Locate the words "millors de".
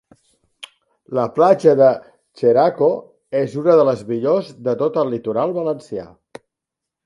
4.11-4.77